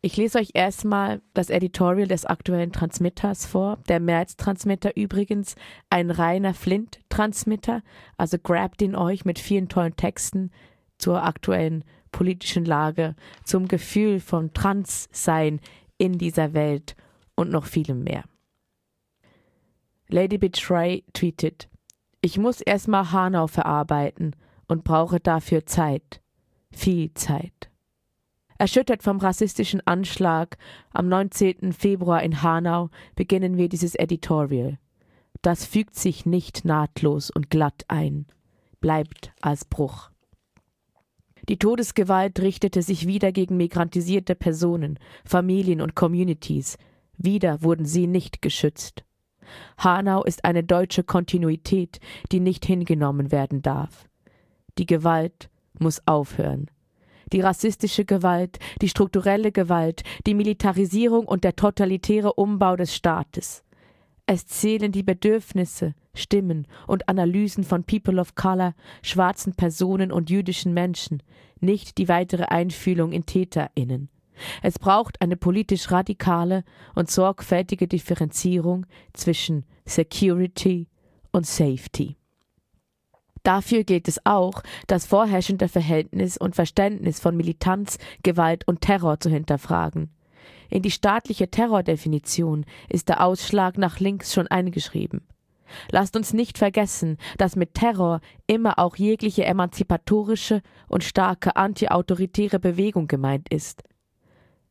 [0.00, 3.78] Ich lese euch erstmal das Editorial des aktuellen Transmitters vor.
[3.88, 5.56] Der März-Transmitter übrigens
[5.90, 7.82] ein reiner Flint-Transmitter,
[8.16, 10.52] also grabt ihn euch mit vielen tollen Texten
[10.98, 11.82] zur aktuellen
[12.12, 15.60] politischen Lage, zum Gefühl von Transsein
[15.98, 16.94] in dieser Welt
[17.34, 18.22] und noch vielem mehr.
[20.08, 21.68] Lady Betray tweetet:
[22.20, 24.36] Ich muss erstmal Hanau verarbeiten
[24.68, 26.20] und brauche dafür Zeit.
[26.70, 27.68] Viel Zeit.
[28.60, 30.58] Erschüttert vom rassistischen Anschlag
[30.90, 31.72] am 19.
[31.72, 34.78] Februar in Hanau beginnen wir dieses Editorial.
[35.42, 38.26] Das fügt sich nicht nahtlos und glatt ein,
[38.80, 40.10] bleibt als Bruch.
[41.48, 46.78] Die Todesgewalt richtete sich wieder gegen migrantisierte Personen, Familien und Communities.
[47.16, 49.04] Wieder wurden sie nicht geschützt.
[49.78, 52.00] Hanau ist eine deutsche Kontinuität,
[52.32, 54.08] die nicht hingenommen werden darf.
[54.78, 56.68] Die Gewalt muss aufhören
[57.32, 63.64] die rassistische Gewalt, die strukturelle Gewalt, die Militarisierung und der totalitäre Umbau des Staates.
[64.26, 70.74] Es zählen die Bedürfnisse, Stimmen und Analysen von People of Color, schwarzen Personen und jüdischen
[70.74, 71.22] Menschen,
[71.60, 74.10] nicht die weitere Einfühlung in TäterInnen.
[74.62, 80.88] Es braucht eine politisch radikale und sorgfältige Differenzierung zwischen Security
[81.32, 82.17] und Safety.
[83.48, 89.30] Dafür gilt es auch, das vorherrschende Verhältnis und Verständnis von Militanz, Gewalt und Terror zu
[89.30, 90.10] hinterfragen.
[90.68, 95.26] In die staatliche Terrordefinition ist der Ausschlag nach links schon eingeschrieben.
[95.90, 103.08] Lasst uns nicht vergessen, dass mit Terror immer auch jegliche emanzipatorische und starke antiautoritäre Bewegung
[103.08, 103.82] gemeint ist.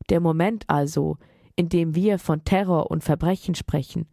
[0.08, 1.16] Der Moment also,
[1.56, 4.06] in dem wir von Terror und Verbrechen sprechen,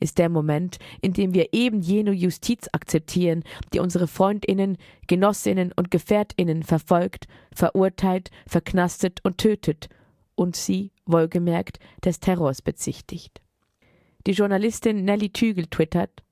[0.00, 5.90] ist der Moment, in dem wir eben jene Justiz akzeptieren, die unsere Freundinnen, Genossinnen und
[5.90, 9.88] Gefährtinnen verfolgt, verurteilt, verknastet und tötet
[10.34, 13.40] und sie, wohlgemerkt, des Terrors bezichtigt.
[14.26, 16.22] Die Journalistin Nelly Tügel twittert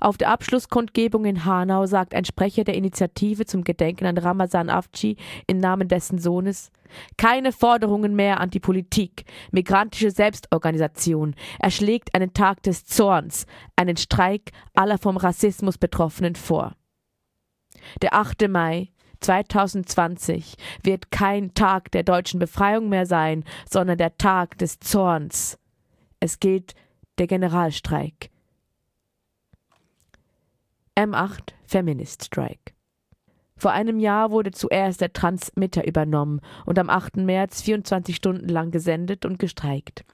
[0.00, 5.16] auf der Abschlusskundgebung in Hanau sagt ein Sprecher der Initiative zum Gedenken an Ramazan Afci
[5.46, 6.70] im Namen dessen Sohnes
[7.16, 9.24] keine Forderungen mehr an die Politik.
[9.50, 11.34] Migrantische Selbstorganisation.
[11.58, 13.46] Er schlägt einen Tag des Zorns,
[13.76, 16.74] einen Streik aller vom Rassismus Betroffenen vor.
[18.02, 18.48] Der 8.
[18.48, 18.90] Mai
[19.20, 25.58] 2020 wird kein Tag der deutschen Befreiung mehr sein, sondern der Tag des Zorns.
[26.20, 26.74] Es gilt
[27.18, 28.30] der Generalstreik.
[30.98, 32.72] M8 Feminist Strike.
[33.58, 37.18] Vor einem Jahr wurde zuerst der Transmitter übernommen und am 8.
[37.18, 40.06] März 24 Stunden lang gesendet und gestreikt.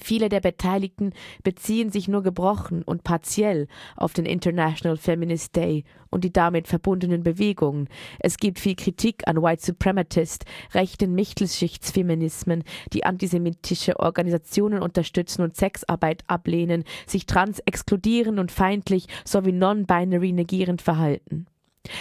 [0.00, 3.66] Viele der Beteiligten beziehen sich nur gebrochen und partiell
[3.96, 7.88] auf den International Feminist Day und die damit verbundenen Bewegungen.
[8.18, 10.44] Es gibt viel Kritik an White Suprematist,
[10.74, 19.52] rechten Mittelschichtsfeminismen, die antisemitische Organisationen unterstützen und Sexarbeit ablehnen, sich trans exkludieren und feindlich sowie
[19.52, 21.46] non-binary negierend verhalten.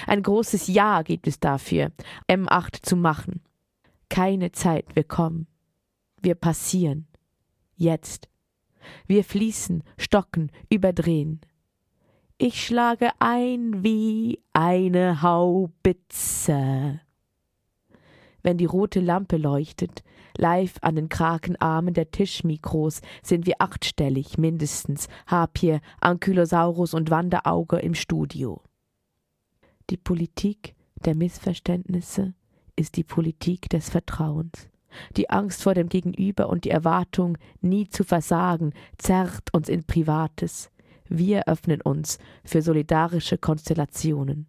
[0.05, 1.91] Ein großes Ja gibt es dafür,
[2.29, 3.41] M8 zu machen.
[4.09, 5.47] Keine Zeit, wir kommen.
[6.21, 7.07] Wir passieren
[7.77, 8.29] jetzt.
[9.05, 11.41] Wir fließen, stocken, überdrehen.
[12.38, 17.01] Ich schlage ein wie eine Haubitze.
[18.43, 20.03] Wenn die rote Lampe leuchtet,
[20.38, 27.95] live an den Krakenarmen der Tischmikros, sind wir achtstellig mindestens, Harpier, Ankylosaurus und Wanderauge im
[27.95, 28.61] Studio.
[29.89, 32.35] Die Politik der Missverständnisse
[32.75, 34.69] ist die Politik des Vertrauens.
[35.15, 40.69] Die Angst vor dem Gegenüber und die Erwartung, nie zu versagen, zerrt uns in Privates.
[41.09, 44.47] Wir öffnen uns für solidarische Konstellationen.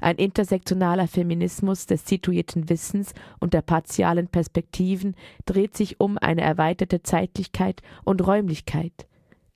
[0.00, 5.14] Ein intersektionaler Feminismus des situierten Wissens und der partialen Perspektiven
[5.44, 9.06] dreht sich um eine erweiterte Zeitlichkeit und Räumlichkeit.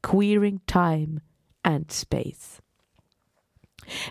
[0.03, 1.23] Queering Time
[1.63, 2.61] and Space.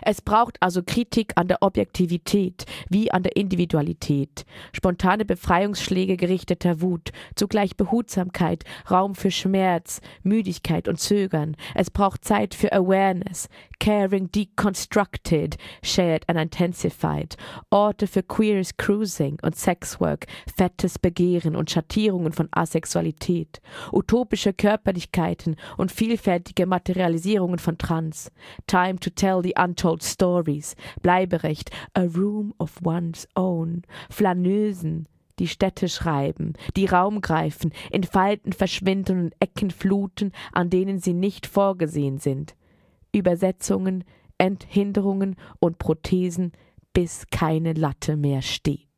[0.02, 7.10] Es braucht also Kritik an der Objektivität wie an der Individualität, spontane Befreiungsschläge gerichteter Wut,
[7.34, 11.56] zugleich Behutsamkeit, Raum für Schmerz, Müdigkeit und Zögern.
[11.74, 13.48] Es braucht Zeit für Awareness,
[13.80, 17.36] Caring Deconstructed, Shared and Intensified,
[17.70, 20.26] Orte für Queers Cruising und Sexwork,
[20.56, 23.60] fettes Begehren und Schattierungen von Asexualität,
[23.92, 28.30] utopische Körperlichkeiten und vielfältige Materialisierungen von Trans.
[28.66, 35.06] Time to tell the Untold Stories, Bleiberecht, A Room of One's Own, Flaneusen,
[35.38, 41.14] die Städte schreiben, die Raum greifen, in Falten verschwinden und Ecken fluten, an denen sie
[41.14, 42.54] nicht vorgesehen sind.
[43.12, 44.04] Übersetzungen,
[44.38, 46.52] Enthinderungen und Prothesen,
[46.92, 48.91] bis keine Latte mehr steht.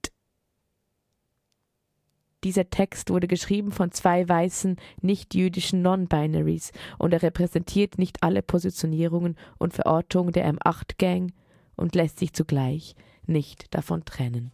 [2.44, 9.36] Dieser Text wurde geschrieben von zwei weißen, nicht-jüdischen Non-Binaries und er repräsentiert nicht alle Positionierungen
[9.56, 11.32] und Verortungen der M8-Gang
[11.74, 12.96] und lässt sich zugleich
[13.26, 14.52] nicht davon trennen.